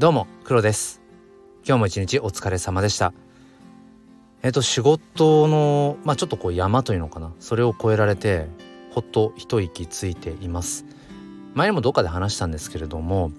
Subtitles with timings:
[0.00, 1.02] どうも黒です。
[1.62, 3.12] 今日も一日お疲れ様でした。
[4.42, 7.34] えっと仕事のまあちょっとこう山というのかな。
[7.38, 8.46] それを越えられて
[8.92, 10.86] ほっと一息ついています。
[11.52, 13.30] 前にもどっかで話したんですけれども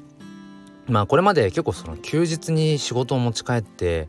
[0.85, 4.07] まあこれまで結構その休日に仕事を持ち帰って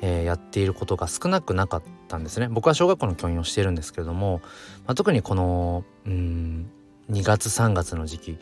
[0.00, 2.48] えー、やっていることが少なくなかったんですね。
[2.48, 4.40] 僕は小学校の教員をしているんですけれども、
[4.86, 6.68] まあ、特にこのうん
[7.12, 8.38] 2月3月の時期、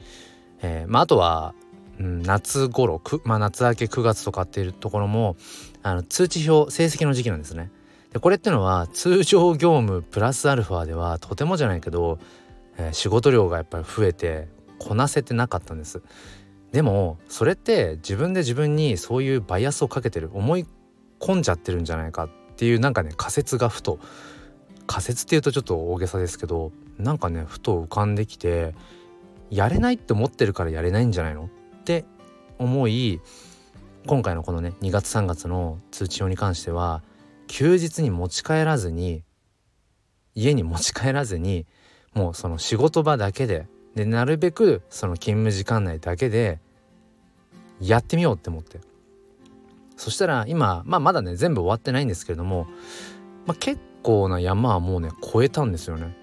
[0.63, 1.55] えー、まあ、あとは、
[2.01, 5.37] うん、夏頃まあ、夏明け9月とかっていうところも
[5.83, 7.71] あの通知表成績の時期なんですね。
[8.13, 12.19] でこれってのは通常業務プラスアルファではとてもじゃないけど、
[12.79, 16.03] えー、仕事量がやっぱり増えてこなせてなかったんです。
[16.73, 20.67] でもそれって自分で自分にそういうバイアスをかけてる思い
[21.21, 23.99] 込んじゃってるんじゃないかっていうなんかね仮説がふと
[24.87, 28.75] 仮説っていうとちょっと大げさですけどなんかねふと浮かんできて
[29.51, 31.51] やれないって思ってるからやれないんじゃないの？
[31.91, 32.05] って
[32.59, 33.21] 思い
[34.07, 37.03] 今回のこのね2月3月の通知表に関しては
[37.49, 39.25] 休日に持ち帰らずに
[40.37, 41.67] 家に持ち帰らずに
[42.15, 46.61] もうその仕事場だけででなるべくその勤務時間内だけで
[47.81, 48.79] やってみようって思って。
[49.97, 52.67] そしたら今、まあ、まだね全部終わってないんですけれども、
[53.47, 56.17] まあ、結構な山はもうね超えたんですよね。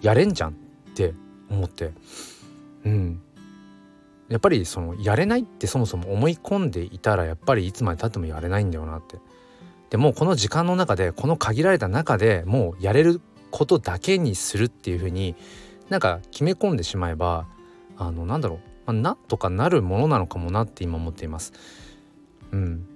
[0.00, 0.52] やれんじゃんっ
[0.94, 1.12] て
[1.50, 1.92] 思って。
[2.86, 3.20] うん。
[4.30, 9.18] やっぱりそのやれないってそもそも思い込んでいたらやっぱりいつまでたってもやれないんだよなって。
[9.90, 13.20] でもこの時間の中でこの限られた中でもうやれる
[13.50, 15.34] ことだけにするっていうふうに
[15.88, 17.48] なんか決め込んでしまえば
[17.96, 21.52] あのなんだろう、まあ、なんとかなるものなのかもなって今思っています。
[22.52, 22.86] うん。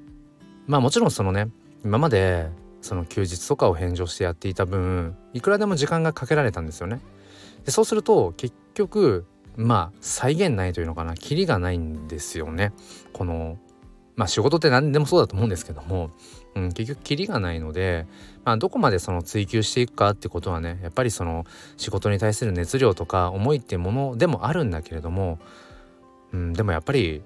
[0.68, 1.48] まあもちろんそのね
[1.84, 2.48] 今まで
[2.80, 7.00] その休日とかを返上してやっていた分いくらでも時間がかけられたんですよね。
[7.64, 11.14] でそうすると結局まあ再現ないというのかな。
[11.14, 12.72] キリがないんですよね。
[13.12, 13.58] この
[14.16, 16.10] まあ仕事って何でもそうだと思うんですけども、
[16.54, 18.06] うん、結局キリがないので、
[18.44, 21.44] まあ、どこまでその追求していくかってことはねやっぱりその
[21.76, 25.38] 仕事に対する熱量とか思いってものでもあるんだけれども、
[26.32, 27.22] うん、でもやっぱり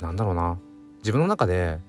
[0.00, 0.58] なんだろうな。
[0.98, 1.80] 自分の中で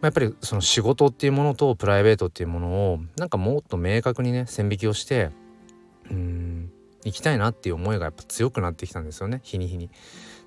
[0.00, 5.30] まやっぱりその仕事っていうものとプライベートっていうものをなんかもっと明確にね線引きをして
[6.10, 6.70] うん
[7.04, 9.90] 行きたいなっていう思いがやっぱ強くなってきたんですよね日に日に。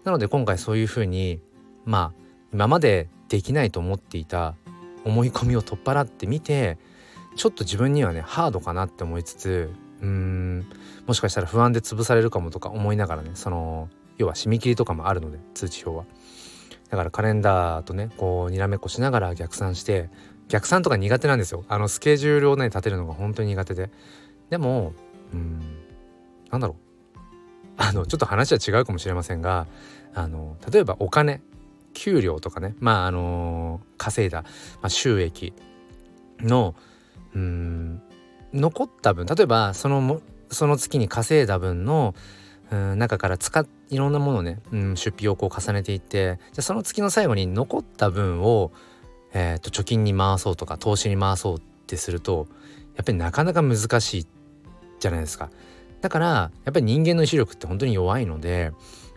[0.04, 1.40] なので今回そういうふうに
[1.86, 2.22] まあ
[2.54, 4.56] 今までできないと思っていた
[5.04, 6.78] 思い込みを取っ払ってみて
[7.36, 10.66] ちょっと自分にはねハードかなって思いつつうーん
[11.06, 16.06] もしかしたら不安で潰されるかもとか思いながらねその要は締め切りとかもあるので通知表は。
[16.90, 20.10] だからカレンダーとねこうにらめっこしながら逆算して
[20.48, 23.90] 逆算とか苦手なんですよあのスケジュールをね立てるのが本当に苦手で
[24.50, 24.94] でも
[25.34, 25.62] うん
[26.52, 27.12] なんだろう
[27.78, 29.68] あのちょっと話は違うかもしれませんが
[30.14, 31.42] あの例えばお金
[31.94, 34.50] 給料とかねまああの稼いだ、ま
[34.84, 35.54] あ、収益
[36.40, 36.76] の
[37.36, 38.02] うん
[38.54, 42.16] 残った分例えばそのその月に稼いだ分の
[42.72, 48.72] うん中から使っいろんなものね、うん、出費をこう重ねていってじゃその月の最後に残った分を、
[49.34, 52.48] えーと、貯金に回そうとか投資に回そうってすると
[52.96, 54.28] やっぱりなかなか難しい
[55.00, 55.50] じゃないですか。
[56.02, 56.26] だから
[56.66, 58.72] やっぱり人間の意志力って本当に弱いので、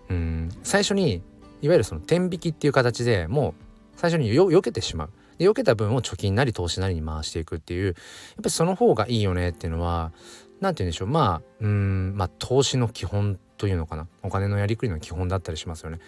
[0.08, 1.22] うん、最初に
[1.62, 3.54] いわゆるその天引きっていう形でもう
[3.96, 5.10] 最初によ避けてしまう。
[5.38, 10.12] で避けた分を貯金なり投資なりに回していくっていうやっぱりその方がいいよねっていうのは
[10.60, 15.98] 何て言うんでしょうまあうんまあ投資の基本というのかなお金のやりくりの基本だったりしますよね。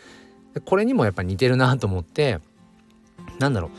[0.66, 2.40] これにもやっぱ似てるなと思って
[3.38, 3.70] なんだろう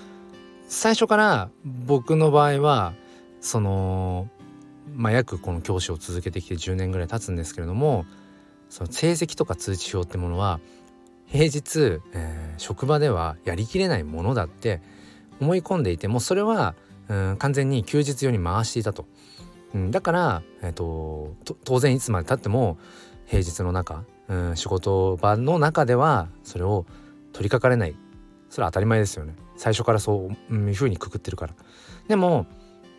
[0.67, 2.93] 最初から僕の場合は
[3.41, 4.27] その
[4.95, 8.05] まあ約この教師を続けてきて10年ぐらい経つんですけれども
[8.69, 10.59] その成績とか通知表ってものは
[11.27, 14.81] 平日、えー、職場ではやりきれないものだって
[15.39, 16.75] 思い込んでいてもそれは、
[17.07, 19.05] うん、完全に休日用に回していたと。
[19.73, 21.33] うん、だから、えーと
[21.63, 22.77] 当然いつまでたっても
[23.25, 26.85] 平日の中、うん、仕事場の中ではそれを
[27.31, 27.95] 取りかかれない。
[28.49, 29.33] それは当たり前ですよね。
[29.57, 31.55] 最初からそういうふうにくくってるから。
[32.07, 32.45] でも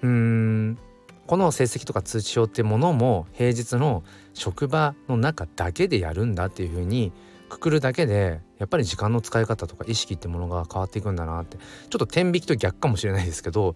[0.02, 0.78] うん
[1.26, 4.02] この成績とか通知表ってものも平日の
[4.34, 7.12] 職場の中だけでやるんだっていうふうに
[7.48, 13.74] くくるだけでやっぱり時間の使い方とか意識ってものが変わっていくんだなってちょっと天引きと逆かもしれないですけど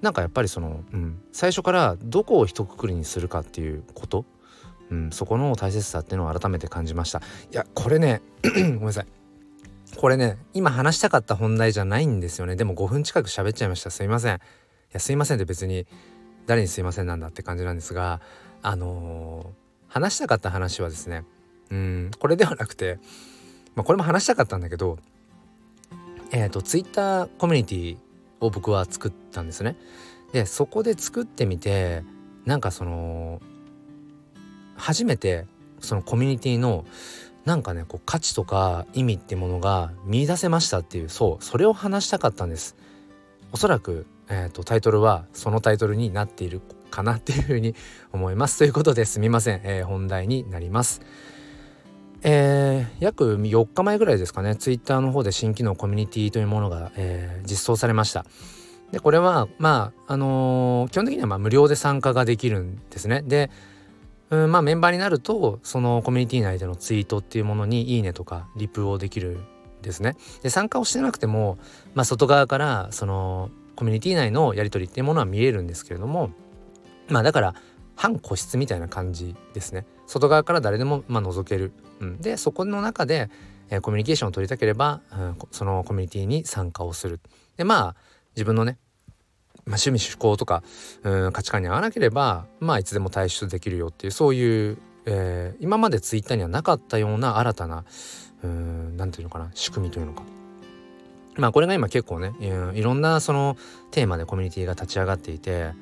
[0.00, 4.24] なんかやっぱりその、うん、最初からどこを一括りにするかっていうこと。
[4.90, 7.18] うん、そこの大切さっていうのを改めて感じました。
[7.18, 7.22] い
[7.54, 9.06] やこれねごめんなさい。
[9.96, 12.56] これね今話したかった本題じゃないんですよね。
[12.56, 13.90] でも5分近く喋っちゃいました。
[13.90, 14.36] すいません。
[14.36, 14.38] い
[14.92, 15.86] やすいませんって別に
[16.48, 18.20] 誰にすいませんなんだって感じなんですが
[18.62, 21.24] あのー、話したかった話はですね
[21.70, 22.98] うんこれではなくて
[23.76, 24.98] まあこれも話したかったんだけど
[26.30, 27.96] えーと、ツイッターコミュニティ
[28.40, 29.76] を僕は作ったんですね。
[30.32, 32.04] でそこで作ってみて
[32.44, 33.40] なんかその
[34.76, 35.46] 初めて
[35.80, 36.84] そのコミュニティの
[37.46, 42.76] なんかねこう価値とか意味ってものが見出せましたっていうそうそれを話したかったんです。
[43.50, 46.60] おそらく、えーと、タイトルはそのタイトルになっている
[46.90, 47.74] かなっていうふうに
[48.12, 48.58] 思います。
[48.58, 51.00] ということですみません、えー、本題になります。
[52.22, 54.56] えー、約4日前ぐらいですかね。
[54.56, 58.26] ツイッターの方で新機能コミュニティというものが、えー、実装されました。
[58.90, 63.22] でこれはまああのー、基本的にはま無料で参加ができるんですね。
[63.22, 63.50] で
[64.30, 69.38] うんまあメンバーになるとそのコミュニティ内でのツイートっていうものに「いいね」とかリプをできる
[69.82, 70.16] ですね。
[70.42, 71.58] で参加をしてなくても、
[71.94, 76.32] まあ、外側からそのコミュニティ内のやり取りっていうものは見えるんですけれども
[77.08, 77.54] まあだから
[77.94, 83.30] 半個室みたいな感じですね外側から誰でもまあ覗けるうん、でそこの中で、
[83.70, 87.20] えー、コミュニケーションを取りたければ、うん、そのコミュニティに参加をする。
[87.56, 87.96] でまあ
[88.36, 88.78] 自分のね、
[89.64, 90.62] まあ、趣味趣向とか、
[91.02, 97.84] うん、価値観に合わなければまあいつでも退出できるよっていうそういう、えー、今までツイッターにはなかったような新たな
[98.42, 100.37] 何て言うのかな仕組みというのか。
[101.38, 102.34] まあこれが今結構ね
[102.74, 103.56] いろんなその
[103.90, 105.72] テーマでコミュニティが立ち上がっていて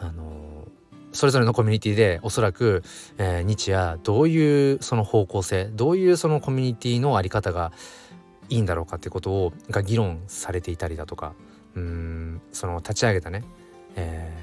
[0.00, 0.66] あの
[1.12, 2.82] それぞれのコミュニティでおそらく、
[3.18, 7.72] えー、日夜どういうその方向性どういうそのコミュニティの在り方が
[8.48, 11.34] いいんだろうかってことをが議論されていたりだとか
[11.74, 13.44] うんその立ち上げたね、
[13.94, 14.34] え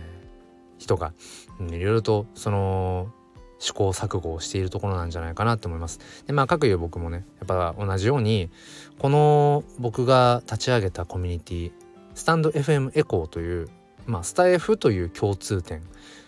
[0.78, 1.14] ー、人が
[1.60, 3.12] いろいろとその
[3.60, 6.00] 試行錯誤をしているところなんじゃないかなと思います。
[6.26, 8.50] でまあ各いう僕もねやっぱ同じように
[8.98, 11.72] この僕が立ち上げたコミュニティ
[12.16, 13.70] スタンド FM エコーという
[14.06, 15.82] まあスタ F という共通点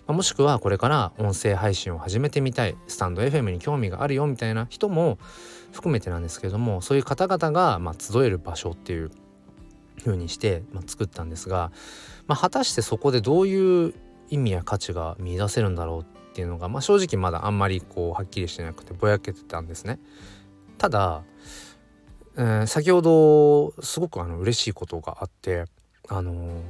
[0.07, 5.17] もしくはこれから音声配信を始めてみたいスタンド FM に興味があるよみたいな人も
[5.71, 9.11] 含めてなんですけれどもそういう方々がまあ集える場所っていう
[10.03, 11.71] 風にして、まあ作ったんですが、
[12.27, 13.93] まあ、果たしてそこでどういう
[14.29, 19.99] 意味や価値が見出せるんだろうっていうのが、まあ、正直まだあんまりこうはっきりしてなくてぼやけてたんですね。
[20.77, 21.23] ただ、
[22.37, 25.65] えー、先ほどすごくあの嬉しいことがあって
[26.07, 26.61] あのー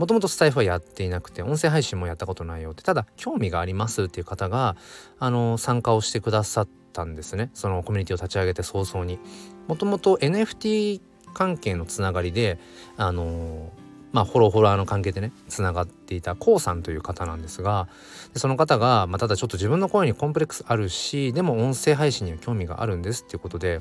[0.00, 4.74] もともとスタイフはやっていなくて音声配信もやったことないよってただ興味がありますっていう方が
[5.18, 9.18] あの参加をしてくださったんですねそのコミュニティを立ち上げて早々に
[9.68, 11.02] もともと NFT
[11.34, 12.58] 関係のつながりで
[12.96, 13.70] あの
[14.12, 17.88] まあホロホラーの関係でねつながっていた k o さんという方なんですが
[18.36, 23.80] その方が、まあ、ただちょっと自分の声にコンプレックスあるしでも音声配信には興味があるんですっていうことで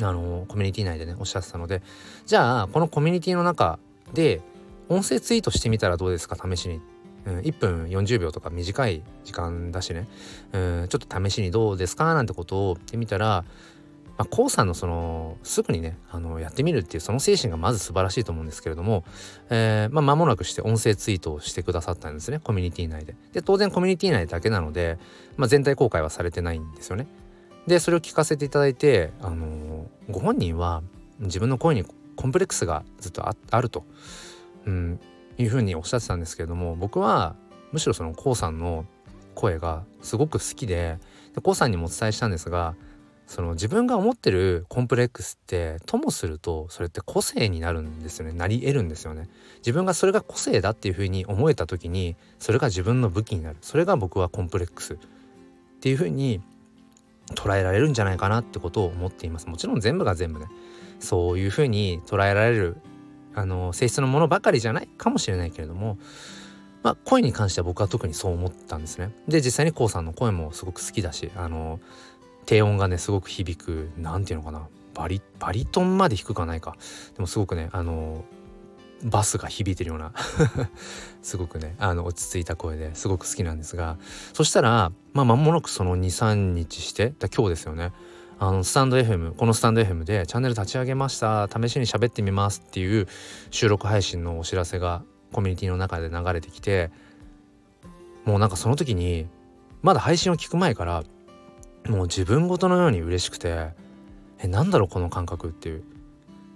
[0.00, 1.82] あのコミュニティ内でねおっしゃってたので
[2.26, 3.78] じゃあこのコミュニティの中
[4.12, 4.40] で
[4.88, 6.36] 音声ツイートしてみたらどうですか？
[6.36, 6.80] 試しに。
[7.26, 10.08] うん、1分40秒とか短い時間だしね、
[10.54, 12.14] うん、ちょっと試しにどうですか？
[12.14, 13.44] なんてことを言ってみたら、
[14.20, 19.02] まあ、コウさんのそのすぐにねあのやってみるっていうその精神がまず素晴らしいと思うんですけれども、
[19.48, 23.14] えー、まあ、間もなくして音声ツイートをしてくださったんですねコミュニティ内で。
[23.32, 24.98] で当然コミュニティ内だけなので、
[25.38, 27.06] まあ、全体公開はされてないんですよね。
[27.66, 30.82] でそれを聞かせていただいて、あのー、ご本人は
[31.20, 33.86] 自分の声にコンプレックスがずっとあると。
[34.66, 35.00] うん、
[35.38, 37.34] いうふうにおっしゃってたんですけれども僕は
[37.72, 38.84] むしろその k o さんの
[39.34, 40.98] 声がすごく好きで
[41.34, 42.74] で k o さんにもお伝えしたんですが
[43.30, 48.32] その自分が思ってるコンプレックスってともするとそれって個性になるんですよね。
[48.32, 53.56] なり得るんですよね自分がそれが個性だっていうふうに思えた時にそれが自分の武器になる。
[53.60, 54.96] それが僕はコンプレックスっ
[55.80, 56.42] ていうふうに
[57.36, 59.46] 捉えられるんじゃないかなってことを思っています。
[59.46, 60.46] もちろん全部が全部ね。
[60.98, 62.78] そういうふうに捉えられる
[63.36, 65.98] あの性質のものばかりじゃないかもしれないけれども
[66.82, 69.12] まあ声に関しては僕は特にそう思ったんですね。
[69.28, 71.78] で実際に k o さんの声もすごく好きだしあの
[72.46, 74.68] 低音がねすごく響く何て言うのかな。
[74.94, 76.76] バリバリトンまで低くはないか。
[77.14, 78.24] でもすごくねあの
[79.04, 80.12] バスが響いてるような。
[81.22, 83.98] すごくねあの落ち着いた声ですごく好きなんですが。
[84.32, 87.92] そしたらまあ間もなくその23日してだ今日ですよね。
[88.38, 91.48] あのスタンド FM このスタンド FM でチャンネル立ち上げました。
[91.48, 93.06] 試しに喋ってみますっていう
[93.50, 96.90] 収録配信のお知らせがコミュニティの中で流れてきて
[98.24, 99.26] もうなんかその時に
[99.82, 101.04] まだ配信を聞く前から
[101.88, 103.70] もう自分ごとのように嬉しくて
[104.38, 105.82] えなんだろうこの感覚っていう、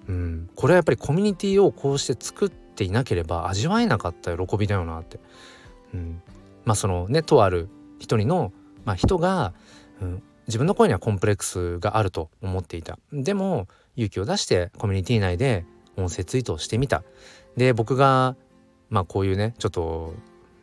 [0.08, 5.20] うん、これはやっぱりコミュニティをこうして作っていなければ味わえなかった喜びだよなって、
[5.92, 6.22] うん、
[6.64, 8.52] まあそのねとある一人の、
[8.84, 9.54] まあ、人が、
[10.00, 12.98] うん、自分の声にはコンプレックスがあると思っていた。
[13.12, 15.64] でも勇気を出してコミュニティ内で
[15.96, 17.02] 音声ツイートをしてみた。
[17.56, 18.36] で僕が
[18.90, 20.14] まあこういうねちょっと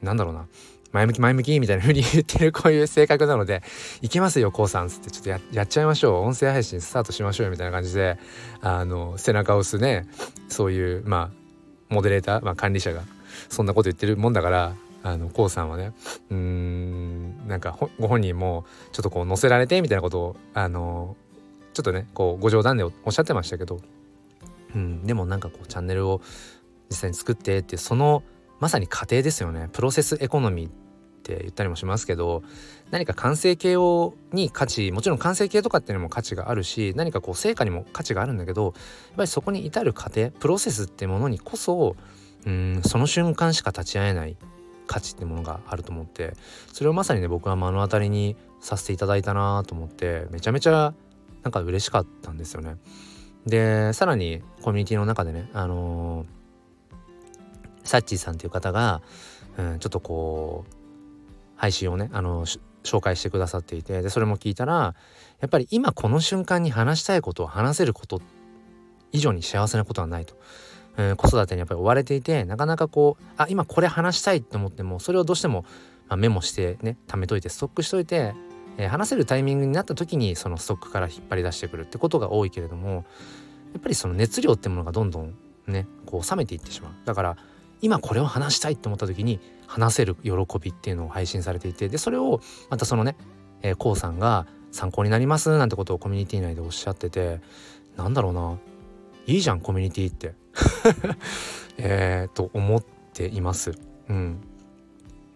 [0.01, 0.47] なんだろうな。
[0.91, 3.63] 前向き前向きみたいな風に言ってるこういう性格なので
[4.01, 6.21] 「行きますよこうさん」っつってちょっとややっちゃいましょう。
[6.23, 8.17] 音声配信スタートしましょうよみたいな感じで
[8.61, 10.07] あの背中を押すね
[10.49, 13.03] そういうまあモデレーター、まあ、管理者が
[13.49, 15.93] そんなこと言ってるもんだからあのこうさんはね
[16.29, 21.15] うーんなんかご本人もちょっとこう載せられてみたいなことをあの
[21.73, 23.79] ちょっとねこうご冗談でおっしゃってましたけど、
[24.75, 26.21] うん、でもなんかこうチャンネルを
[26.89, 28.23] 実際に作ってってその
[28.59, 29.69] まさに過程ですよね。
[29.73, 30.71] プロセスエコノミーっ
[31.21, 32.41] って言ったりもしますけど
[32.89, 38.73] 何か完成形をに価値もちろん完成形とかっていうのも価値があるし何かこう成果にも価値があるんだけどやっ
[39.17, 41.95] ぱりそこに至る過程プロセスってものにこそ
[42.45, 44.35] うんその瞬間しか立ち会えない
[44.87, 46.33] 価値ってものがあると思って
[46.73, 50.93] それをまさにね僕は目の当たりにさせていただいたなと思ってめちゃめちゃ
[51.43, 52.77] なんか嬉しかったんですよね。
[53.45, 59.01] でさらにコミュニティの中でねあのー、サッチーさんっていう方が、
[59.57, 60.80] うん、ちょっとこう
[61.61, 62.47] 配信をねあの
[62.83, 64.95] 紹介してくださっていてでそれも聞いたら
[65.41, 68.19] やっぱり今この瞬間に話したいことを話せること
[69.11, 70.35] 以上に幸せなことはないと。
[70.97, 75.63] えー、子育てにやっぱり追われていてなかなかこうあ今これ話したいって思ってもそれをどうしても、
[76.09, 78.33] まあ、メモしてね貯めといてストックしといて、
[78.77, 83.05] えー、話せるタイミングになった時にそのストックから引っ張り出してくるってことが多いけれども
[83.73, 85.35] やっぱりその熱量ってものがどんどん
[85.67, 87.37] ねこう冷めていってしまうだから
[87.81, 93.15] 今これを話したいって思った時に話せる喜びっていうのを配信されていてでそれをまたそのね
[93.63, 97.41] えー、こうさんが参考になりますなんてことをコミュニティ内でおっしゃってて
[97.97, 98.57] なんだろうな
[99.27, 100.33] いいじゃんコミュニティって
[101.77, 102.83] えと思っ
[103.13, 103.71] ています。
[104.09, 104.41] うん、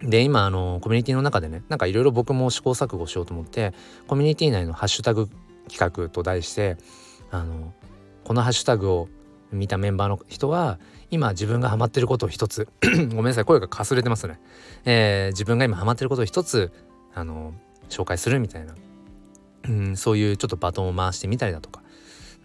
[0.01, 3.73] で今あのコミュニティの中でねなんかいろいろ僕も試行錯誤しようと思って
[4.07, 5.29] コミュニティ内のハッシュタグ
[5.69, 6.77] 企画と題して
[7.31, 7.73] あの
[8.23, 9.07] このハッシュタグを
[9.51, 10.79] 見たメンバーの人は
[11.11, 14.39] 今自分がハマってることを一つ ごめんなさい声がかすれてますね、
[14.85, 16.71] えー、自分が今ハマってることを一つ
[17.13, 17.53] あの
[17.89, 18.75] 紹介するみたいな、
[19.69, 21.81] うん、そういうちょっとバトンを回してみたりだとか。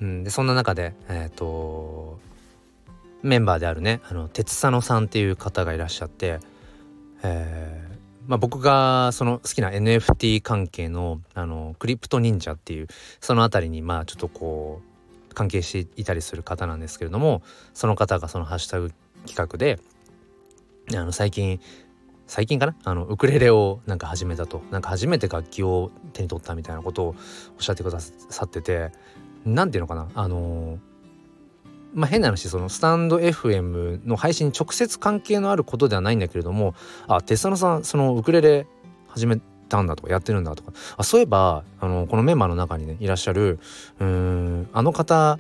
[0.01, 2.19] うん、でそんな中でえっ、ー、と
[3.23, 6.41] メンバーであるねあの鉄佐野さんっていう方がいらっしゃって、
[7.23, 7.91] えー
[8.27, 12.87] まあ、僕がその好きな NFT 関係のあのクリプト忍者っていう
[13.21, 14.90] その辺りにまあちょっとこう
[15.35, 17.43] 関係していたりする方なんですけれども
[17.75, 18.93] その方がそのハッシュタグ
[19.27, 19.79] 企画で
[20.93, 21.61] あの最近
[22.27, 22.77] 最近かな？
[22.85, 24.63] あのウクレレをなんか始めたと。
[24.71, 27.15] なんか初めて楽器を手に取ったみたいなことをおっ
[27.59, 28.93] しゃってくださってて
[29.45, 30.09] 何て言うのかな？
[30.15, 30.79] あの
[31.93, 36.77] まあ変な話そのスタンド FM の配信に直接関係のあることではないんだけれども
[37.09, 38.69] あテスタノさんそのウクレレ
[39.09, 40.73] 始めたんだとかやってるんだとか。
[40.99, 43.59] あそういえばあのこのメンバーの中にねいらっしゃる
[43.99, 45.39] うんあの方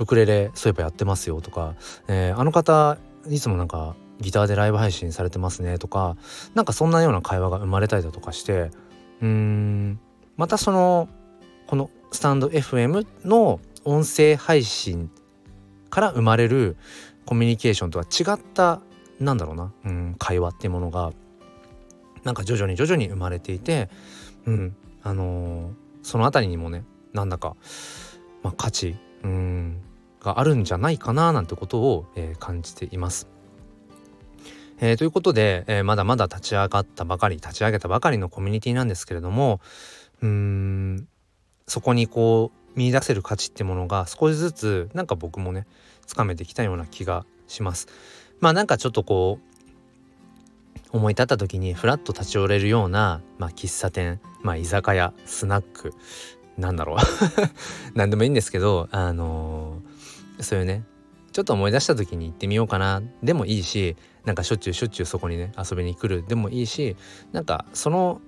[0.00, 1.74] ウクレレそういえばやってますよとか、
[2.08, 6.16] えー、あの方いつもなんかギターでライブ配信されてますねとか
[6.54, 8.70] なんかそんなような会話が生まれたりだとかして
[9.20, 10.00] うん
[10.36, 11.08] またその
[11.66, 15.10] このスタンド FM の音声配信
[15.90, 16.76] から生まれる
[17.26, 18.80] コミュニケーションとは違った
[19.20, 21.12] なんだろうな、うん、会話っていうものが
[22.24, 23.88] なんか徐々に徐々に生まれていて、
[24.46, 27.56] うんあのー、その辺りにもねなんだか、
[28.42, 29.82] まあ、価値、うん、
[30.20, 33.28] があるんじゃないかななんてことを、えー、感じています。
[34.80, 39.60] えー、ということで、えー、まだまだ立ち上がったばかり立ち上げたばかりのコミュニティなんですけれども
[40.22, 41.06] うん
[41.68, 45.66] そこにこう見出せる価値ってものが少しずつなんか僕もね
[46.06, 47.86] つかめてきたような気がします。
[48.40, 49.51] まあなんかちょっとこう
[50.92, 55.94] 思い立った時にふらっと立ち寄れるような、まあ、喫茶店、まあ、居酒屋スナック
[56.58, 56.98] なんだろう。
[57.94, 60.84] 何でもいいんですけどあのー、そういうね
[61.32, 63.02] ちょっと思い出した時に行ってみようかな。
[63.22, 66.24] でもいいしなんかしょっちゅうしょっちゅうそこにね遊びに来る。
[66.28, 66.96] でもいいし
[67.32, 68.20] なんかその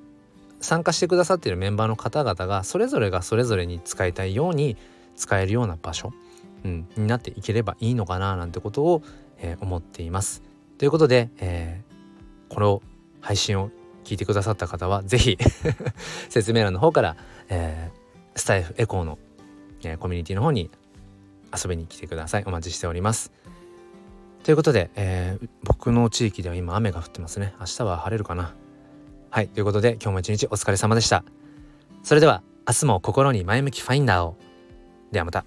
[0.60, 4.78] 参加してくださっているメンバーの方々がそれぞれがそれぞれに使いたいように
[5.16, 6.12] 使えるような場所、
[6.64, 9.02] うん、になっていければいいのかななんてことを、
[9.38, 10.42] えー、思っています。
[10.78, 11.93] ということで、えー、
[12.48, 12.82] この
[13.20, 13.70] 配信を
[14.04, 15.38] 聞いてくださった方は是非
[16.28, 17.16] 説明欄の方から、
[17.48, 19.18] えー、スタイフエコーの、
[19.82, 20.70] えー、コミュニティの方に
[21.54, 22.44] 遊びに来てください。
[22.46, 23.32] お待ちしております。
[24.42, 27.54] ということで、えー、僕の地域では今雨が降ってますね。
[27.58, 28.54] 明日は晴れるかな。
[29.30, 31.24] はいということで今日も一日お疲れ様でした。
[32.02, 34.36] それでは明日も心に前向きファインダーを。
[35.12, 35.44] ではまた。